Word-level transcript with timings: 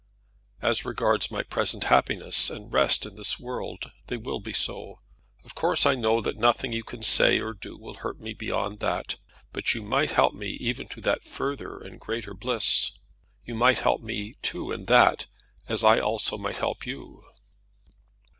"As 0.63 0.83
regards 0.83 1.29
my 1.29 1.43
present 1.43 1.83
happiness 1.83 2.49
and 2.49 2.73
rest 2.73 3.05
in 3.05 3.15
this 3.17 3.39
world 3.39 3.91
they 4.07 4.17
will 4.17 4.39
be 4.39 4.51
so. 4.51 4.99
Of 5.45 5.53
course 5.53 5.85
I 5.85 5.93
know 5.93 6.21
that 6.21 6.37
nothing 6.39 6.73
you 6.73 6.83
can 6.83 7.03
say 7.03 7.39
or 7.39 7.53
do 7.53 7.77
will 7.77 7.93
hurt 7.97 8.19
me 8.19 8.33
beyond 8.33 8.79
that. 8.79 9.17
But 9.53 9.75
you 9.75 9.83
might 9.83 10.09
help 10.09 10.33
me 10.33 10.53
even 10.53 10.87
to 10.87 11.01
that 11.01 11.23
further 11.27 11.77
and 11.77 11.99
greater 11.99 12.33
bliss. 12.33 12.97
You 13.45 13.53
might 13.53 13.77
help 13.77 14.01
me 14.01 14.37
too 14.41 14.71
in 14.71 14.85
that, 14.85 15.27
as 15.69 15.83
I 15.83 15.99
also 15.99 16.35
might 16.35 16.57
help 16.57 16.83
you." 16.87 17.21